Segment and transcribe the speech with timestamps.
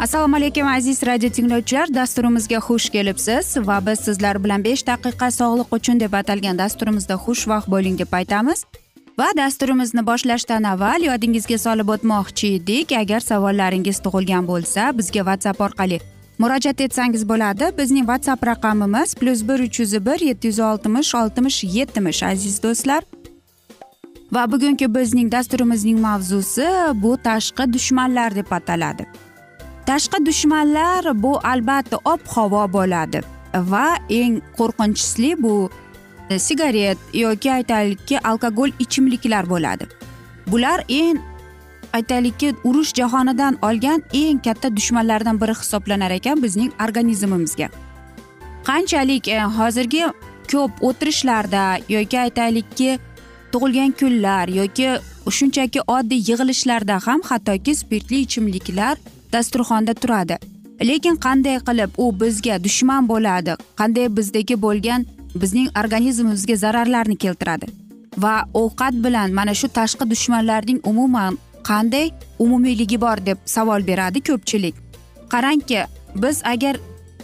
[0.00, 5.74] assalomu alaykum aziz radio tinglovchilar dasturimizga xush kelibsiz va biz sizlar bilan besh daqiqa sog'liq
[5.76, 8.64] uchun deb atalgan dasturimizda xushvaqt bo'ling deb aytamiz.
[9.18, 12.96] Va dasturimizni boshlashdan avval yodingizga solib o'tmoqchi edik.
[13.02, 16.00] Agar savollaringiz tug'ilgan bo'lsa bizga whatsapp orqali
[16.38, 17.64] murojaat etsangiz bo'ladi.
[17.78, 23.02] Bizning whatsapp raqamimiz plyus bir uch yuz bir yetti yuz oltmish oltmish yetmish aziz do'stlar.
[24.32, 26.68] Va bugungi bizning dasturimizning mavzusi
[27.02, 29.06] bu tashqi dushmanlar deb ataladi.
[29.90, 33.20] Tashqi dushmanlar bu albatta ob havo bo'ladi
[33.70, 33.86] va
[34.18, 35.54] eng qo'rqinchlisi bu
[36.30, 39.88] e, sigaret yoki aytaylikki alkogol ichimliklar bo'ladi.
[40.50, 41.18] Bular eng
[41.98, 47.68] aytaylikki urush jahonidan olgan eng katta dushmanlardan biri hisoblanar ekan bizning organizmimizga.
[48.68, 50.04] Qanchalik e, hozirgi
[50.52, 51.62] ko'p o'tirishlarda
[51.96, 52.90] yoki aytaylikki
[53.52, 54.88] tug'ilgan kunlar yoki
[55.38, 58.96] shunchaki oddiy yig'ilishlarda ham hattoki spirtli ichimliklar
[59.32, 60.36] dasturxonda turadi.
[60.88, 65.06] Lekin qanday qilib u bizga dushman bo'ladi qanday bizdagi bo'lgan
[65.42, 67.66] bizning organizmimizga zararlarni keltiradi
[68.22, 71.38] va ovqat bilan mana shu tashqi dushmanlarning umuman
[71.70, 74.74] qanday umumiyligi bor deb savol beradi ko'pchilik.
[75.32, 75.84] Qarangki
[76.22, 76.76] biz agar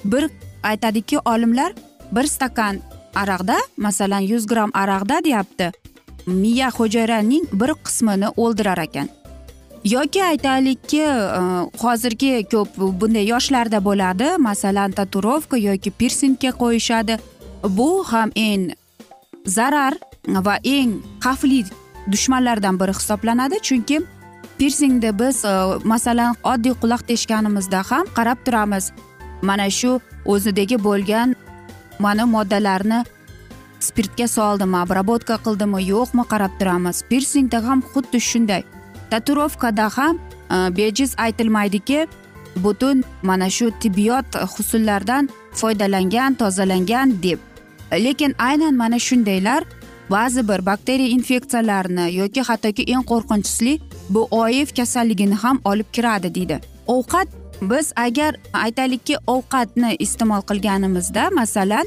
[0.04, 0.30] bir
[0.62, 1.72] aytadiki olimlar
[2.12, 2.80] bir stakan
[3.14, 5.72] aroqda masalan yuz gramm aroqda deyapti
[6.26, 9.08] miya hujayraning bir qismini o'ldirar ekan.
[9.86, 11.40] Yoki aytaylikki e,
[11.78, 14.28] hozirgi ko'p bunday yoshlarda bo'ladi.
[14.38, 17.18] Masalan taturovka yoki pirsingga qo'yishadi.
[17.78, 18.70] Bu ham eng
[19.46, 19.94] zarar
[20.46, 21.64] va eng xavfli
[22.12, 23.56] dushmanlardan biri hisoblanadi.
[23.62, 24.00] Chunki
[24.58, 25.54] pirsingni biz e,
[25.84, 28.92] masalan oddiy quloq teshganimizda ham qarab turamiz.
[29.42, 31.36] Mana shu o'zidagi bo'lgan
[31.98, 33.04] mana moddalarni
[33.80, 37.04] spirtga soldimi обработка qildimi yo'qmi qarab turamiz.
[37.10, 38.64] Pirsingda ham xuddi shunday.
[39.10, 40.18] Tatuirovkada ham
[40.50, 42.06] bejiz aytilmaydiki
[42.56, 47.38] butun mana shu tibbiyot husullaridan foydalangan tozalangan deb
[47.92, 49.64] lekin aynan mana shundaylar
[50.10, 56.60] ba'zi bir bakteriya infeksiyalarini yoki hattoki eng qo'rqinchlisi bu oif kasalligini ham olib kiradi deydi
[56.86, 57.28] ovqat
[57.62, 61.86] biz agar aytaylikki ovqatni iste'mol qilganimizda masalan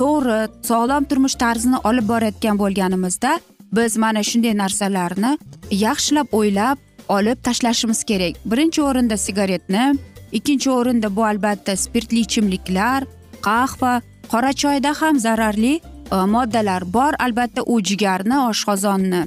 [0.00, 0.40] to'g'ri
[0.70, 3.40] sog'lom turmush tarzini olib borayotgan bo'lganimizda
[3.72, 5.38] biz mana shunday narsalarni
[5.70, 8.34] yaxshilab o'ylab olib tashlashimiz kerak.
[8.44, 9.94] Birinchi o'rinda sigaretni
[10.32, 13.04] ikkinchi o'rinda bu albatta spirtli ichimliklar
[13.42, 14.00] qahva
[14.32, 15.74] qora choyda ham zararli
[16.12, 17.12] e, moddalar bor.
[17.18, 19.22] Albatta u jigarni oshqozonni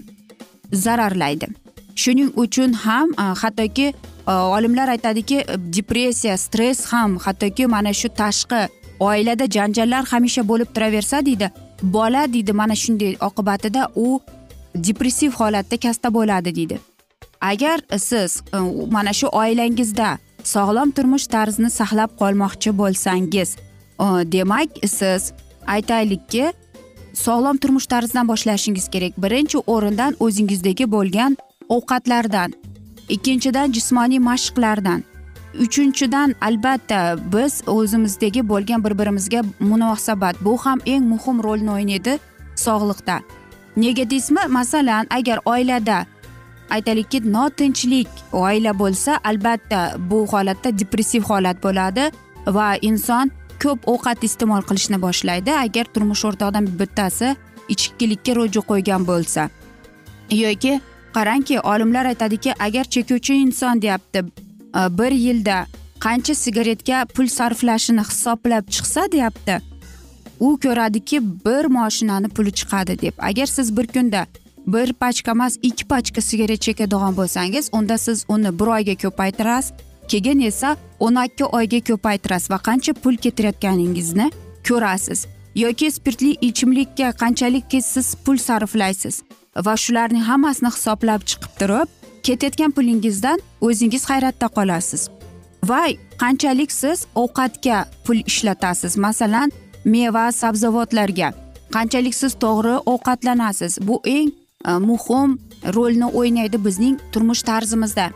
[0.73, 1.47] zararlaydi.
[1.95, 3.87] Shuning uchun ham e, hattoki
[4.27, 5.44] e, olimlar aytadiki
[5.77, 8.67] depressiya stress ham hattoki mana shu tashqi
[8.99, 11.51] oilada janjallar hamisha bo'lib turaversa deydi
[11.81, 14.19] bola deydi mana shunday oqibatida u
[14.75, 16.80] depressiv holatda kasta bo'ladi deydi.
[17.42, 18.57] Agar siz e,
[18.92, 25.31] mana shu oilangizda sog'lom turmush tarzini saqlab qolmoqchi bo'lsangiz e, demak siz
[25.68, 26.54] aytaylikki
[27.13, 29.13] sog'lom turmush tarzidan boshlashingiz kerak.
[29.24, 31.38] Birinchi o'rindan o'zingizdagi bo'lgan
[31.69, 32.54] ovqatlardan
[33.10, 35.10] ikkinchidan jismoniy mashqlardan.
[35.59, 40.36] Uchinchidan albatta biz o'zimizdagi bo'lgan bir birimizga munosabat.
[40.42, 42.19] Bu ham eng muhim rolni o'ynaydi
[42.56, 43.19] sog'liqda.
[43.77, 44.42] Nega deysizmi?
[44.48, 46.06] Masalan agar oilada
[46.69, 52.12] aytaylikki notinchlik oila bo'lsa albatta bu holatda depressiv holat bo'ladi
[52.47, 53.31] va inson
[53.63, 55.51] ko'p ovqat iste'mol qilishni boshlaydi.
[55.51, 57.36] Agar turmush o'rtog'idan bittasi
[57.69, 59.50] ichkilikka ruju qo'ygan bo'lsa.
[60.31, 60.80] Yoki
[61.15, 64.24] qarangki olimlar aytadiki agar chekuvchi inson deyapti
[64.75, 65.65] Э, bir yilda
[66.00, 69.62] qancha sigaretga pul sarflashini hisoblab chiqsa deyapti
[70.39, 73.13] u ko'radiki bir moshinani puli chiqadi deb.
[73.18, 74.25] Agar siz bir kunda
[74.68, 79.73] bir pachka emas ikki pachka sigaret chekadigan bo'lsangiz unda siz uni bir oyga ko'paytirasiz
[80.07, 84.31] keyin esa o'n ikki oyga ko'paytirasiz va qancha pul ketayotganingizni
[84.68, 85.27] ko'rasiz.
[85.56, 89.23] Yoki spirtli ichimlikka qanchalik siz pul sarflaysiz
[89.65, 95.09] va shularning hammasini hisoblab chiqib turib ketayotgan pulingizdan o'zingiz hayratda qolasiz.
[95.69, 95.83] Va
[96.21, 98.97] qanchalik siz ovqatga pul ishlatasiz?
[98.97, 99.51] Masalan
[99.85, 101.33] meva sabzavotlarga.
[101.75, 103.77] Qanchalik siz to'g'ri ovqatlanasiz?
[103.88, 104.31] Bu eng
[104.65, 105.39] e, muhim
[105.75, 108.09] rolni o'ynaydi bizning turmush tarzimizda.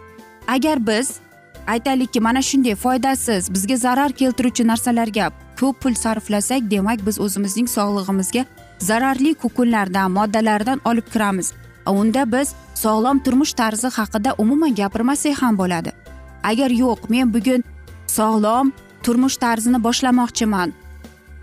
[0.47, 1.19] Agar biz
[1.67, 8.45] aytaylikki mana shunday foydasiz bizga zarar keltiruvchi narsalarga ko'p pul sarflasak demak biz o'zimizning sog'lig'imizga
[8.79, 11.53] zararli kukunlardan moddalardan olib kiramiz.
[11.91, 15.91] Unda biz sog'lom turmush tarzi haqida umuman gapirmasak ham bo'ladi.
[16.43, 17.63] Agar yo'q men bugun
[18.07, 18.73] sog'lom
[19.03, 20.73] turmush tarzini boshlamoqchiman.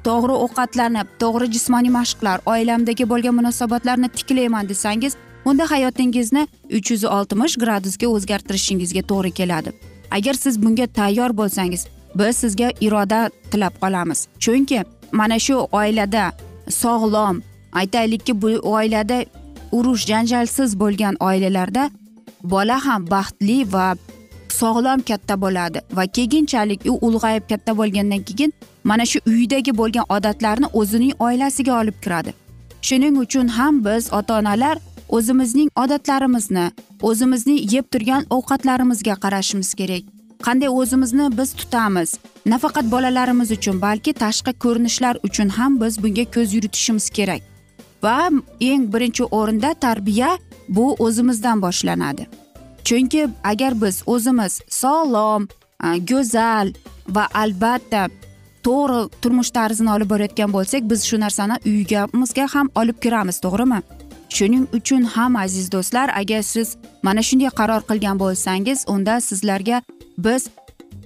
[0.06, 6.46] To'g'ri ovqatlanib to'g'ri jismoniy mashqlar oilamdagi bo'lgan munosabatlarni tiklayman desangiz unda hayotingizni
[6.78, 9.70] uch yuz oltmish gradusga o'zgartirishingizga to'g'ri keladi.
[10.10, 14.26] Agar siz bunga tayyor bo'lsangiz biz sizga iroda tilab qolamiz.
[14.38, 16.24] Chunki mana shu oilada
[16.68, 17.42] sog'lom
[17.72, 19.24] aytaylikki bu oilada
[19.78, 21.90] urush janjalsiz bo'lgan oilalarda
[22.42, 23.86] bola ham baxtli va
[24.60, 25.78] sog'lom katta bo'ladi.
[25.96, 28.52] Va keyinchalik u ulg'ayib katta bo'lgandan keyin
[28.84, 32.32] mana shu uydagi bo'lgan odatlarni o'zining oilasiga olib kiradi.
[32.88, 34.76] Shuning uchun ham biz ota onalar
[35.08, 36.66] o'zimizning odatlarimizni
[37.08, 40.02] o'zimizning yeb turgan ovqatlarimizga qarashimiz kerak.
[40.46, 42.10] Qanday o'zimizni biz tutamiz
[42.52, 47.51] nafaqat bolalarimiz uchun balki tashqi ko'rinishlar uchun ham biz bunga ko'z yuritishimiz kerak.
[48.02, 50.38] Va eng birinchi o'rinda tarbiya
[50.68, 52.26] bu o'zimizdan boshlanadi.
[52.84, 55.48] Chunki agar biz o'zimiz sog'lom
[56.10, 56.72] go'zal
[57.08, 58.08] va albatta
[58.66, 63.80] to'g'ri turmush tarzini olib borayotgan bo'lsak biz shu narsani uyimizga ham olib kiramiz to'g'rimi?
[64.36, 66.68] Shuning uchun ham aziz do'stlar agar siz
[67.02, 69.82] mana shunday qaror qilgan bo'lsangiz unda sizlarga
[70.18, 70.42] biz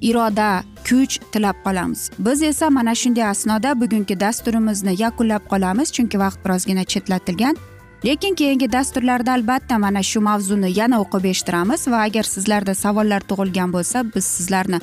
[0.00, 2.10] iroda kuch tilab qolamiz.
[2.19, 7.56] Biz esa mana shunday asnoda bugungi dasturimizni yakunlab qolamiz chunki vaqt birozgina chetlatilgan.
[8.04, 13.72] Lekin keyingi dasturlarda albatta mana shu mavzuni yana o'qib eshittiramiz va agar sizlarda savollar tug'ilgan
[13.72, 14.81] bo'lsa biz sizlarni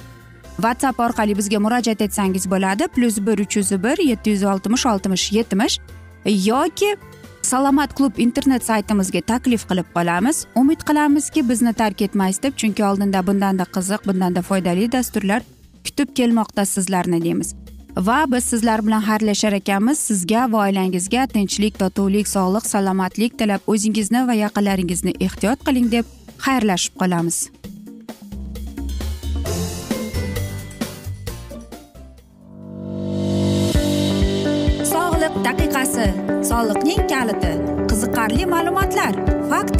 [0.58, 2.88] whatsapp orqali bizga murojaat etsangiz bo'ladi.
[2.88, 5.80] Plyus bir uch yuz bir yetti yuz oltmish oltmish yetmish
[6.26, 6.98] yoki
[7.46, 10.46] salomat klub internet saytimizga taklif qilib qolamiz.
[10.56, 15.44] Umid qilamizki bizni tark etmaysiz deb chunki oldinda bundanda qiziq bundanda foydali dasturlar
[15.86, 17.56] kutib kelmoqda sizlarni deymiz.
[17.98, 20.00] Va biz sizlar bilan xayrlashar ekanmiz.
[20.00, 26.06] Sizga va oilangizga tinchlik totuvlik sog'lik salomatlik tilab o'zingizni va yaqinlaringizni ehtiyot qiling deb
[26.46, 27.38] xayrlashib qolamiz.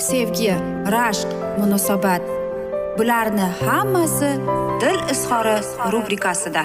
[0.00, 0.54] sevgi
[0.94, 1.28] rashq
[1.58, 2.22] munosabat.
[2.98, 4.30] Bularni hammasi
[4.80, 5.56] dil izhori
[5.92, 6.62] rubrikasida.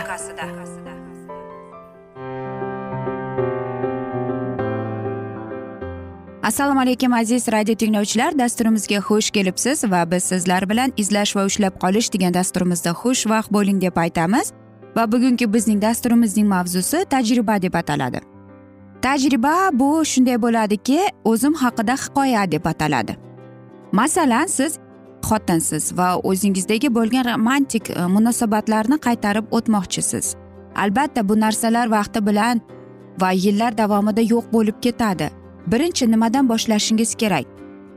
[6.44, 8.40] Assalomu alaykum aziz radio tinglovchilar.
[8.40, 13.82] Dasturimizga xush kelibsiz va biz sizlar bilan izlash va ushlab qolish degan dasturimizda xushvaqt bo'ling
[13.82, 14.54] deb aytamiz.
[14.98, 18.20] Va bugungi bizning dasturimizning mavzusi tajriba deb ataladi.
[19.02, 23.25] Tajriba bu shunday bo'ladiki o'zim haqida hikoya deb ataladi.
[24.00, 24.78] Masalan siz
[25.28, 30.36] xotinsiz va o'zingizdagi bo'lgan romantik e, munosabatlarni qaytarib o'tmoqchisiz.
[30.84, 32.62] Albatta bu narsalar vaqti bilan
[33.22, 35.28] va yillar davomida yo'q bo'lib ketadi.
[35.72, 37.46] Birinchi nimadan boshlashingiz kerak?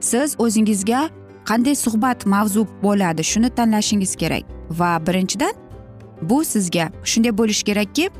[0.00, 1.00] Siz o'zingizga
[1.48, 4.44] qanday suhbat mavzu bo'ladi shuni tanlashingiz kerak.
[4.80, 5.54] Va birinchidan
[6.22, 8.10] bu sizga shunday bo'lishi kerakki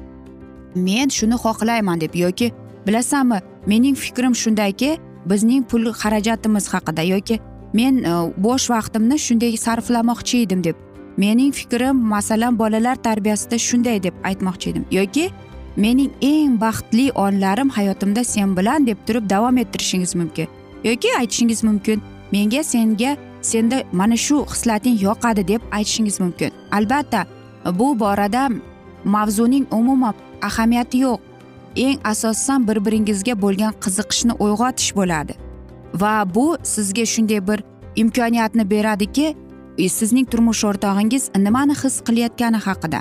[0.75, 2.53] men shuni xohlayman deb yoki
[2.87, 4.91] bilasanmi mening fikrim shundayki
[5.31, 7.41] bizning pul xarajatimiz haqida yoki
[7.73, 10.77] men e, bo'sh vaqtimni shunday sarflamoqchi edim deb.
[11.17, 14.85] Mening fikrim masalan bolalar tarbiyasida shunday deb aytmoqchi edim.
[14.91, 15.31] Yoki
[15.77, 20.49] mening eng baxtli onlarim hayotimda sen bilan deb turib davom ettirishingiz mumkin.
[20.85, 26.51] Yoki aytishingiz mumkin menga senga senda mana shu hislating yoqadi deb aytishingiz mumkin.
[26.73, 27.27] Albatta
[27.79, 28.49] bu borada
[29.05, 31.19] mavzuning umuman ahamiyati yo'q.
[31.77, 35.48] Eng asosan bir biringizga bo'lgan qiziqishni uyg'otish bo'ladi.
[35.95, 37.63] Va bu sizga shunday bir
[37.97, 39.37] imkoniyatni beradiki
[39.79, 43.01] e, sizning turmush o'rtog'ingiz nimani his qilayotgani haqida.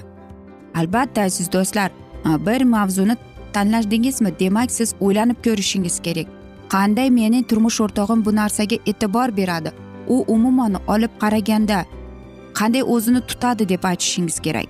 [0.76, 1.92] Albatta aziz do'stlar
[2.26, 3.16] e, bir mavzuni
[3.54, 6.28] tanladingizmi demak siz o'ylanib ko'rishingiz kerak.
[6.70, 9.72] Qanday mening turmush o'rtog'im bu narsaga e'tibor beradi?
[10.08, 11.86] U umuman olib qaraganda
[12.60, 14.68] qanday o'zini tutadi deb aytishingiz kerak.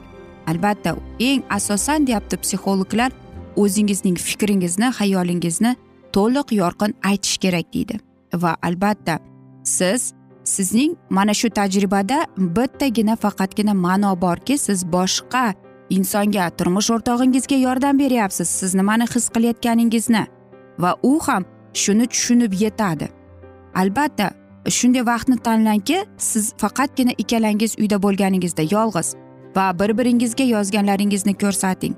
[0.47, 3.11] Albatta eng asosan deyapti psixologlar
[3.55, 5.75] o'zingizning fikringizni xayolingizni
[6.13, 8.06] to'liq yorqin aytish kerak deydi.
[8.33, 9.19] Va albatta.
[9.63, 15.53] Siz sizning mana shu tajribada bittagina faqatgina ma'no borki siz boshqa
[15.89, 18.47] insonga turmush o'rtog'ingizga yordam beryapsiz.
[18.47, 20.25] Siz nimani his qilayotganingizni.
[20.79, 23.07] Va u ham shuni tushunib yetadi.
[23.75, 24.31] Albatta
[24.69, 29.15] shunday vaqtni tanlangki siz faqatgina ikkalangiz uyda bo'lganingizda yolg'iz
[29.55, 31.95] va bir biringizga yozganlaringizni ko'rsating.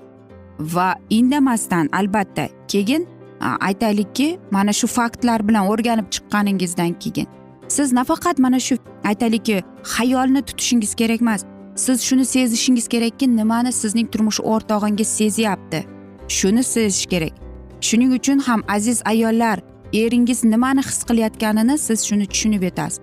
[0.59, 3.07] Va indamasdan albatta keyin
[3.41, 7.27] aytaylikki mana shu faktlar bilan o'rganib chiqqaningizdan keyin
[7.67, 11.45] siz nafaqat mana shu aytaylikki xayolni tutishingiz kerak emas.
[11.75, 15.85] Siz shuni sezishingiz kerakki nimani sizning turmush o'rtog'ingiz sezyapti?
[16.27, 17.33] Shuni sezish kerak.
[17.81, 19.59] Shuning uchun ham aziz ayollar
[19.93, 22.99] eringiz nimani his qilayotganini siz shuni tushunib yetasiz.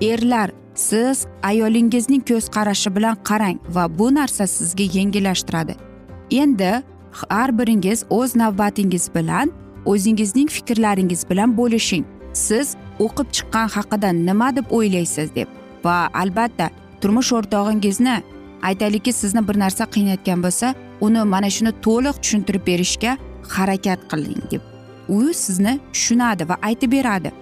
[0.00, 5.74] Erlar siz ayolingizning ko'z qarashi bilan qarang va bu narsa sizga yengillashtiradi.
[6.30, 9.52] Endi har biringiz o'z navbatingiz bilan
[9.92, 12.04] o'zingizning fikrlaringiz bilan bo'lishing.
[12.32, 15.48] Siz o'qib chiqqan haqida nima deb o'ylaysiz deb.
[15.84, 18.16] Va albatta turmush o'rtog'ingizni
[18.68, 23.16] aytaylikki sizni bir narsa qiynayotgan bo'lsa uni mana shuni to'liq tushuntirib berishga
[23.54, 24.62] harakat qiling deb.
[25.08, 27.32] U sizni tushunadi va aytib beradi.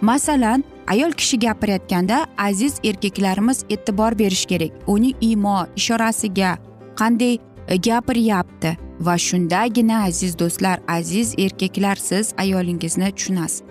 [0.00, 4.72] Masalan ayol kishi gapirayotganda aziz erkaklarimiz e'tibor berish kerak.
[4.86, 6.58] Uning imo ishorasiga
[7.00, 7.38] qanday
[7.68, 8.76] E, gapiryapti.
[9.00, 13.62] Va shundagina aziz do'stlar aziz erkaklar siz ayolingizni tushunasiz.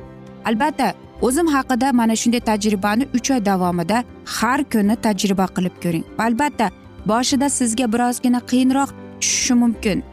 [0.46, 6.06] Albatta o'zim haqida mana shunday tajribani uch oy davomida har kuni tajriba qilib ko'ring.
[6.18, 6.70] Albatta
[7.06, 8.90] boshida sizga birozgina qiyinroq
[9.22, 10.04] tushishi mumkin.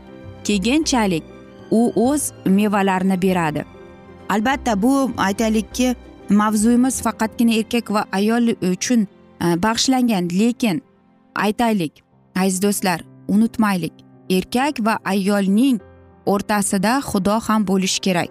[0.44, 1.24] Keyinchalik
[1.70, 3.64] u o'z mevalarini beradi.
[4.28, 5.94] Albatta bu aytaylikki
[6.28, 9.00] mavzuyimiz faqatgina erkak va ayol e, uchun
[9.44, 10.30] e, bag'ishlangan.
[10.40, 10.82] Lekin
[11.34, 12.02] aytaylik
[12.36, 13.92] aziz do'stlar unutmaylik.
[14.30, 15.80] Erkak va ayolning
[16.26, 18.28] o'rtasida xudo ham bo'lishi kerak.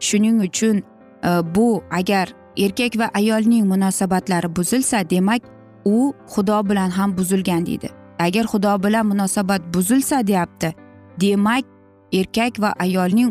[0.00, 0.76] Shuning uchun
[1.24, 5.42] e, bu agar erkak va ayolning munosabatlari buzilsa demak
[5.84, 7.88] u xudo bilan ham buzilgan deydi.
[8.18, 10.74] Agar xudo bilan munosabat buzilsa deyapti
[11.20, 11.64] demak
[12.12, 13.30] erkak va ayolning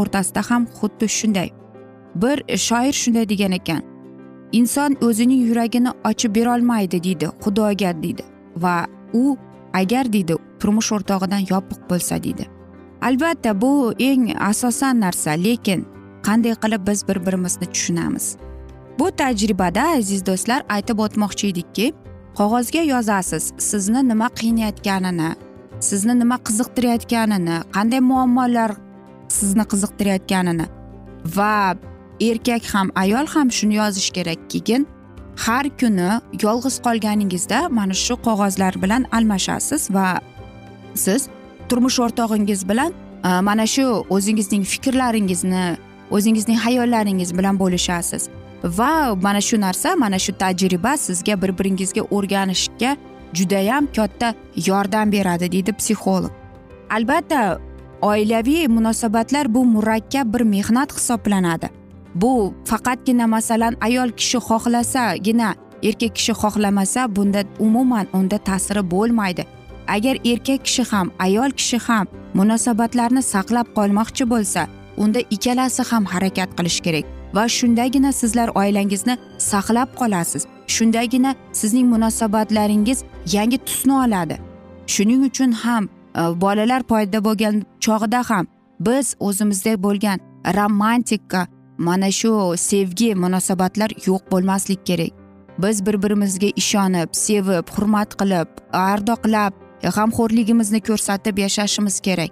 [0.00, 1.50] o'rtasida ham xuddi shunday.
[2.14, 3.94] Bir shoir shunday degan ekan
[4.54, 8.24] inson o'zining yuragini ochib berolmaydi deydi xudoga deydi
[8.56, 8.76] va
[9.12, 9.36] u
[9.80, 12.44] agar deydi turmush o'rtog'idan yopiq bo'lsa deydi.
[13.02, 15.86] Albatta bu eng asosan narsa lekin
[16.26, 18.36] qanday qilib biz bir birimizni tushunamiz?
[18.98, 21.86] Bu tajribada aziz do'stlar aytib o'tmoqchi edikki
[22.38, 25.30] qog'ozga yozasiz sizni nima qiynayotganini
[25.88, 28.70] sizni nima qiziqtirayotganini qanday muammolar
[29.38, 30.66] sizni qiziqtirayotganini
[31.36, 31.74] va
[32.30, 34.86] erkak ham ayol ham shuni yozish kerak keyin
[35.36, 36.10] har kuni
[36.42, 40.20] yolg'iz qolganingizda mana shu qog'ozlar bilan almashasiz va
[40.94, 41.28] siz
[41.68, 42.92] turmush o'rtog'ingiz bilan
[43.24, 45.76] e, mana shu o'zingizning fikrlaringizni
[46.10, 48.28] o'zingizning hayollaringiz bilan bo'lishasiz.
[48.64, 52.96] Va mana shu narsa mana shu tajriba sizga bir biringizga o'rganishga
[53.34, 54.34] judayam katta
[54.66, 56.32] yordam beradi deydi psixolog.
[56.90, 57.58] Albatta
[58.02, 61.83] oilaviy munosabatlar bu murakkab bir mehnat hisoblanadi.
[62.14, 69.44] Bu faqatgina masalan ayol kishi xohlasagina erkak kishi xohlamasa bunda umuman unda ta'siri bo'lmaydi.
[69.88, 74.62] Agar erkak kishi ham ayol kishi ham munosabatlarni saqlab qolmoqchi bo'lsa
[74.96, 77.04] unda ikkalasi ham harakat qilish kerak
[77.34, 80.42] va shundagina sizlar oilangizni saqlab qolasiz.
[80.66, 82.98] Shundagina sizning munosabatlaringiz
[83.32, 84.36] yangi tusni oladi.
[84.86, 87.54] Shuning uchun ham e, bolalar paydo bo'lgan
[87.84, 88.44] chog'ida ham
[88.80, 90.18] biz o'zimizda bo'lgan
[90.56, 91.46] romantika
[91.78, 95.12] mana shu sevgi munosabatlar yo'q bo'lmaslik kerak.
[95.58, 99.52] Biz bir birimizga ishonib sevib hurmat qilib ardoqlab
[99.82, 102.30] g'amxo'rligimizni ko'rsatib yashashimiz kerak.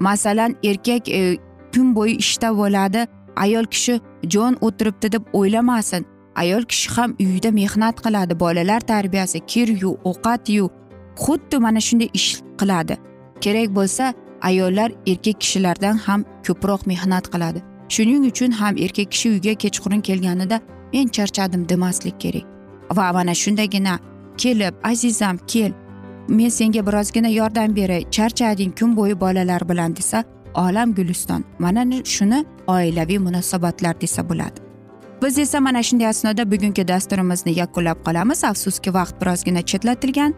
[0.00, 1.38] Masalan erkak e,
[1.74, 4.00] kun bo'yi ishda bo'ladi ayol kishi
[4.32, 6.06] jon o'tiribdi deb o'ylamasin.
[6.36, 10.70] Ayol kishi ham uyda mehnat qiladi bolalar tarbiyasi kir yu ovqat yu
[11.24, 12.94] xuddi mana shunday ish qiladi.
[13.40, 17.73] Kerak bo'lsa ayollar erkak kishilardan ham ko'proq mehnat qiladi.
[17.88, 20.60] Shuning uchun ham erkak kishi uyga kechqurun kelganida
[20.92, 22.44] men charchadim demaslik kerak.
[22.96, 23.98] Va mana shundagina
[24.38, 25.72] kelib azizam kel.
[26.28, 32.44] Men senga birozgina yordam beray charchading kun bo'yi bolalar bilan desa olam guliston mana shuni
[32.66, 34.60] oilaviy munosabatlar desa bo'ladi.
[35.22, 40.34] Biz esa mana shunday asnoda bugungi dasturimizni yakunlab qolamiz afsuski vaqt birozgina chetlatilgan.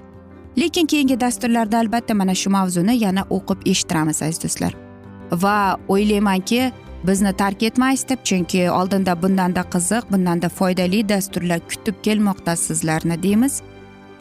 [0.58, 4.72] Lekin keyingi dasturlarda albatta mana shu mavzuni yana o'qib eshittiramiz aziz do'stlar.
[5.32, 6.72] Va o'ylaymanki
[7.06, 13.62] bizni tark etmaysiz deb chunki oldinda bundanda qiziq bundanda foydali dasturlar kutib kelmoqda sizlarni deymiz.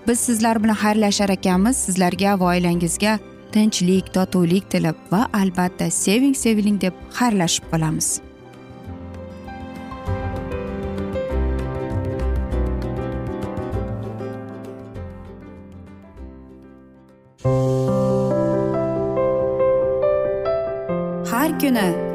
[0.07, 1.77] Biz sizlar bilan xayrlashar ekanmiz.
[1.77, 3.19] Sizlarga va oilangizga
[3.51, 8.21] tinchlik totuvlik tilab va albatta seving seviling deb xayrlashib qolamiz.
[21.31, 22.14] Har kuni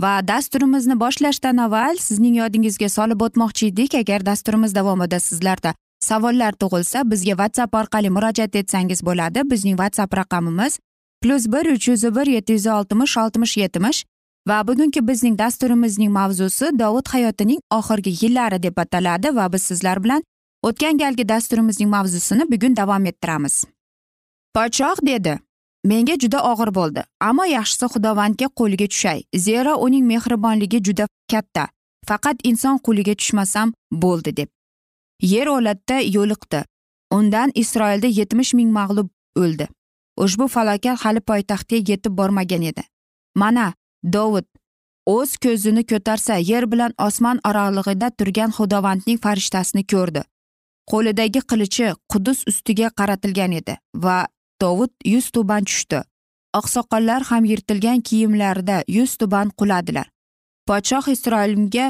[0.00, 3.94] Va dasturimizni boshlashdan avval sizning yodingizga solib o'tmoqchi edik.
[3.94, 9.50] Agar dasturimiz davomida sizlarda savollar tug'ilsa bizga whatsapp orqali murojaat etsangiz bo'ladi.
[9.50, 10.78] Bizning whatsapp raqamimiz
[11.22, 14.04] plyus bir uch yuz bir yetti yuz oltmish oltmish yetmish
[14.48, 20.22] va bugungi bizning dasturimizning mavzusi dovud hayotining oxirgi yillari deb ataladi va biz sizlar bilan
[20.62, 23.64] o'tgan galgi dasturimizning mavzusini bugun davom ettiramiz.
[24.54, 25.38] Podshoh dedi
[25.84, 27.02] menga juda og'ir bo'ldi.
[27.28, 29.22] Ammo yaxshisi xudovandga qo'liga tushay.
[29.46, 31.68] Zero uning mehribonligi juda katta.
[32.08, 33.72] Faqat inson qo'liga tushmasam
[34.04, 34.48] bo'ldi deb.
[35.32, 36.64] Yer o'latda yo'liqdi.
[37.18, 39.08] Undan isroilda yetmish ming mag'lub
[39.42, 39.68] o'ldi.
[40.24, 42.82] Ushbu falokat hali poytaxtga yetib bormagan edi.
[43.34, 43.72] Mana
[44.14, 44.46] dovud
[45.06, 50.22] o'z ko'zini ko'tarsa yer bilan osmon oralig'ida turgan xudovandning farishtasini ko'rdi.
[50.90, 54.18] Qo'lidagi qilichi qudus ustiga qaratilgan edi va
[54.62, 56.00] dovud yuz tuban tushdi.
[56.58, 60.06] Oqsoqollar ham yirtilgan kiyimlarida yuz tuban quladilar.
[60.68, 61.86] Podshoh isroilimga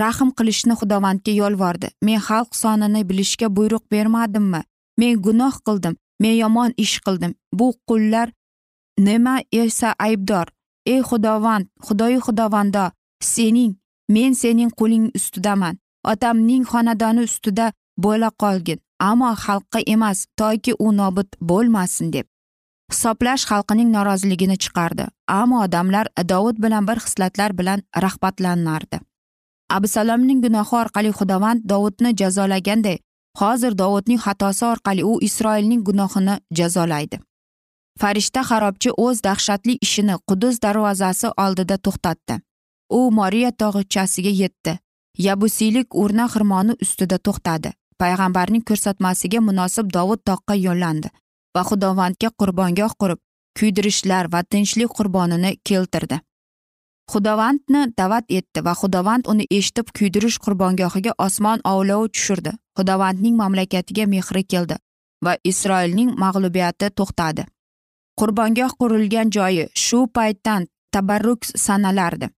[0.00, 1.88] rahm qilishni xudovandga yolvordi.
[2.02, 4.62] Men xalq sonini bilishga buyruq bermadimmi?
[4.98, 5.94] Men gunoh qildim.
[6.20, 7.32] Men yomon ish qildim.
[7.58, 8.28] Bu qullar
[8.98, 10.46] nima esa aybdor?
[10.86, 12.84] Ey xudovand xudoyi xudovando
[13.22, 13.72] sening
[14.08, 15.78] men sening qo'ling ustidaman.
[16.10, 17.72] Otamning xonadoni ustida
[18.04, 18.78] bo'la qolgin.
[19.10, 22.26] Ammo xalqqa emas toki u nobud bo'lmasin deb
[22.92, 25.06] hisoblash xalqining noroziligini chiqardi.
[25.28, 29.00] Ammo odamlar dovud bilan bir xislatlar bilan rag'batlanardi.
[29.76, 32.98] Abisalomning gunohi orqali xudovand dovudni jazolaganday
[33.40, 37.20] hozir dovudning xatosi orqali u isroilning gunohini jazolaydi.
[38.00, 42.40] Farishta xarobchi o'z dahshatli ishini qudus darvozasi oldida to'xtatdi.
[42.98, 44.78] U moriya tog'ichasiga yetdi.
[45.26, 47.70] Yabusiylik urna xirmoni ustida to'xtadi.
[48.02, 51.08] Payg'ambarning ko'rsatmasiga munosib dovud toqqa yo'llandi
[51.56, 53.20] va xudovandga qurbongoh qurib
[53.58, 56.20] kuydirishlar va tinchlik qurbonini keltirdi.
[57.12, 62.52] Xudovandni da'vat etdi va xudovand uni eshitib kuydirish qurbongohiga osmon ovlovi tushirdi.
[62.78, 64.76] Xudovandning mamlakatiga mehri keldi
[65.24, 67.46] va isroilning mag'lubiyati to'xtadi.
[68.20, 72.28] Qurbongoh qurilgan joyi shu paytdan tabarruk sanalardi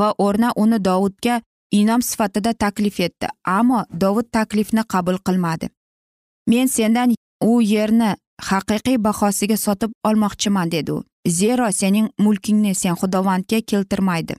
[0.00, 1.40] va o'rna uni dovudga
[1.72, 5.68] inom sifatida taklif etdi ammo dovud taklifni qabul qilmadi.
[6.46, 8.14] Men sendan u yerni
[8.50, 11.04] haqiqiy bahosiga sotib olmoqchiman dedi u.
[11.28, 14.36] Zero sening mulkingni sen xudovandga keltirmaydi.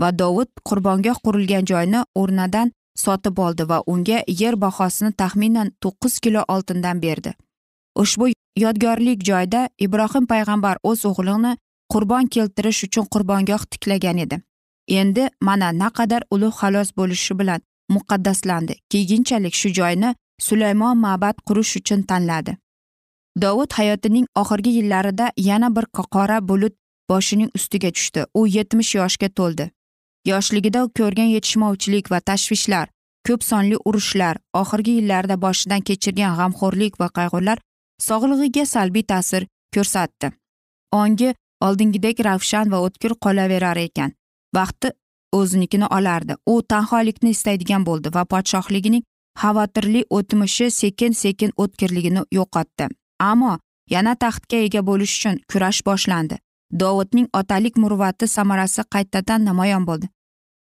[0.00, 6.44] Va dovud qurbongoh qurilgan joyni o'rnadan sotib oldi va unga yer bahosini taxminan to'qqiz kilo
[6.48, 7.34] oltindan berdi.
[8.02, 11.52] Ushbu yodgorlik joyida ibrohim payg'ambar o'z o'g'lini
[11.92, 14.40] qurbon keltirish uchun qurbongoh tiklagan edi.
[14.88, 17.60] Endi mana naqadar ulug' xalos bo'lishi bilan
[17.94, 18.74] muqaddaslandi.
[18.90, 22.56] Keyinchalik shu joyni sulaymon ma'bad qurish uchun tanladi.
[23.42, 26.74] Dovud hayotining oxirgi yillarida yana bir qora bulut
[27.10, 28.26] boshining ustiga tushdi.
[28.34, 29.70] U yetmish yoshga to'ldi.
[30.30, 32.86] Yoshligida ko'rgan yetishmovchilik va tashvishlar
[33.26, 37.58] ko'p sonli urushlar oxirgi yillarda boshidan kechirgan g'amxo'rlik va qayg'ular
[38.08, 40.32] sog'lig'iga salbiy ta'sir ko'rsatdi.
[41.00, 41.34] Ongi
[41.66, 44.12] oldingidek ravshan va o'tkir qolaverar ekan.
[44.56, 44.88] Vaqti
[45.38, 46.34] o'zinikini olardi.
[46.46, 49.04] U tanholikni istaydigan bo'ldi va podshohligining
[49.42, 52.88] xavotirli o'tmishi sekin sekin o'tkirligini yo'qotdi.
[53.30, 53.58] Ammo
[53.90, 56.38] yana taxtga ega bo'lish uchun kurash boshlandi.
[56.80, 60.06] Dovudning otalik muruvvati samarasi qaytadan namoyon bo'ldi.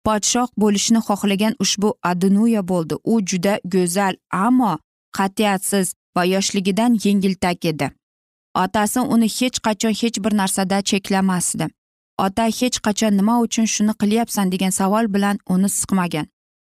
[0.06, 2.94] Podshoh bo'lishni xohlagan ushbu adunuya bo'ldi.
[3.12, 4.14] U juda go'zal
[4.46, 4.72] ammo
[5.18, 7.86] qat'iyatsiz va yoshligidan yengiltak edi.
[8.64, 11.64] Otasi uni hech qachon hech bir narsada cheklamasdi.
[12.18, 16.26] Ota hech qachon nima uchun shuni qilyapsan degan savol bilan uni siqmagan.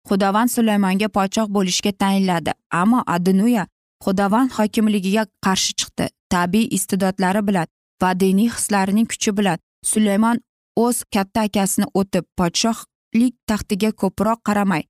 [0.09, 2.51] Xudovand sulaymonga podshoh bo'lishga tayinladi
[2.81, 3.67] ammo adinuya
[4.05, 6.05] xudovand hokimligiga qarshi chiqdi.
[6.33, 7.67] Tabiiy iste'dodlari bilan
[8.01, 9.57] va diniy hislarining kuchi bilan
[9.91, 10.37] sulaymon
[10.85, 14.83] o'z katta akasini o'tib podshohlik taxtiga ko'proq qaramay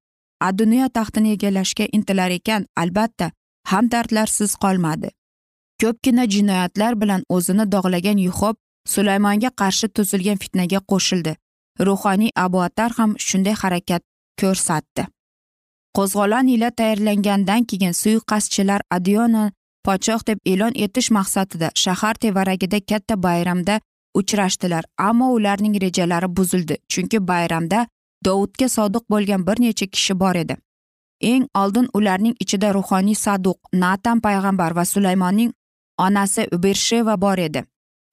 [0.48, 3.32] aduniyo taxtini egallashga intilar ekan albatta
[3.72, 5.10] hamdardlarsiz qolmadi.
[5.82, 11.36] Ko'pgina jinoyatlar bilan o'zini dog'lagan yuhob sulaymonga qarshi tuzilgan fitnaga qo'shildi.
[11.88, 14.02] Ruhoniy abu atar ham shunday harakat
[14.42, 15.04] ko'rsatdi.
[15.98, 19.52] Qo'zg'olon ila tayyorlangandan keyin suiqasdchilar adiona
[19.86, 23.80] podshoh deb e'lon etish maqsadida shahar tevaragida katta bayramda
[24.20, 27.88] uchrashdilar ammo ularning rejalari buzildi chunki bayramda
[28.26, 30.56] dovudga sodiq bo'lgan bir necha kishi bor edi.
[31.22, 35.52] Eng oldin ularning ichida ruhoniy saduq natan payg'ambar va sulaymonning
[35.98, 37.64] onasi bersheva bor edi.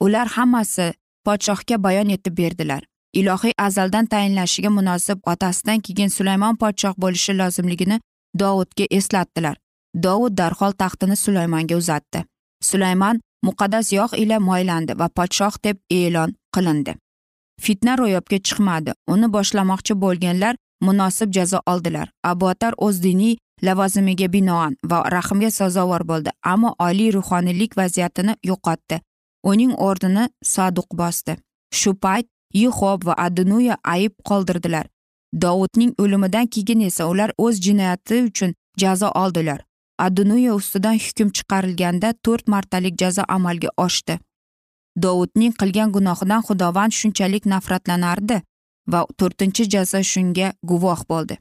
[0.00, 0.92] Ular hammasi
[1.24, 2.82] podshohga bayon etib berdilar.
[3.12, 8.00] Ilohiy azaldan tayinlashiga munosib otasidan keyin sulaymon podshoh bo'lishi lozimligini
[8.38, 9.56] dovudga eslatdilar.
[10.04, 12.24] Dovud darhol taxtini sulaymonga uzatdi.
[12.62, 16.94] Sulaymon muqaddas yog' ila moylandi va podshoh deb e'lon qilindi.
[17.60, 18.92] Fitna ro'yobga chiqmadi.
[19.12, 20.54] Uni boshlamoqchi bo'lganlar
[20.86, 22.08] munosib jazo oldilar.
[22.24, 29.00] Abuatar o'z diniy lavozimiga binoan va rahmga sazovor bo'ldi ammo oliy ruhoniylik vaziyatini yo'qotdi.
[29.42, 31.36] Uning o'rnini saduq bosdi.
[31.72, 34.86] Shu payt yuhob va adinuya ayb qoldirdilar.
[35.42, 39.60] Dovudning o'limidan keyin esa ular o'z jinoyati uchun jazo oldilar.
[39.98, 44.18] Adunuya ustidan hukm chiqarilganda to'rt martalik jazo amalga oshdi.
[45.02, 48.42] Dovudning qilgan gunohidan xudovand shunchalik nafratlanardi
[48.92, 51.38] va to'rtinchi jazo shunga guvoh bo'ldi.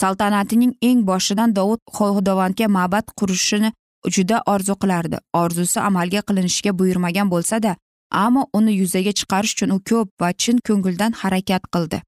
[0.00, 3.70] Saltanatining eng boshidan dovud xudovandga ma'bad qurishini
[4.14, 5.18] juda orzu qilardi.
[5.42, 7.76] Orzusi amalga qilinishiga buyurmagan bo'lsada
[8.24, 12.02] ammo uni yuzaga chiqarish uchun u ko'p va chin ko'ngildan harakat qildi.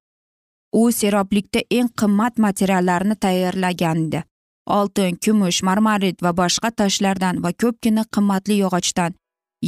[0.80, 4.22] U seroblikda eng qimmat materiallarni tayyorlagandi
[4.66, 9.16] oltin kumush marmarit va boshqa toshlardan va ko'pgina qimmatli yog'ochdan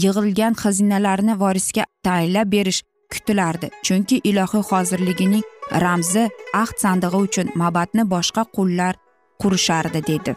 [0.04, 2.80] yig'ilgan xazinalarni vorisga tayinlab berish
[3.12, 5.44] kutilardi chunki ilohiy hozirligining
[5.84, 6.24] ramzi
[6.62, 8.94] ahd sandig'i uchun mabatni boshqa qullar
[9.42, 10.34] qurishardi dedi.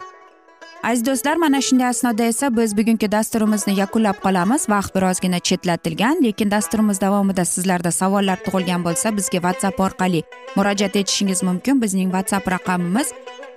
[0.82, 6.50] Aziz do'stlar mana shunday asnoda esa biz bugungi dasturimizni yakunlab qolamiz vaqt birozgina chetlatilgan lekin
[6.50, 10.22] dasturimiz davomida sizlarda savollar tug'ilgan bo'lsa bizga whatsapp orqali
[10.56, 11.82] murojaat etishingiz mumkin.
[11.82, 13.12] Bizning whatsapp raqamimiz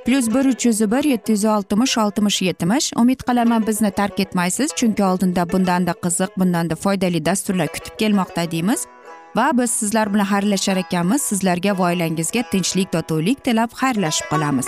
[0.06, 2.92] plyus bir uch yuz bir yetti yuz oltmish oltmish yetmish.
[2.96, 8.86] Umid qilaman bizni tark etmaysiz chunki oldinda bundanda qiziq bundanda foydali dasturlar kutib kelmoqda deymiz.
[9.36, 11.22] Va biz sizlar bilan xayrlashar ekanmiz.
[11.22, 14.68] Sizlarga va oilangizga tinchlik totuvlik tilab xayrlashib qolamiz.